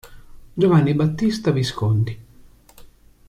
[0.55, 2.19] Giovanni Battista Visconti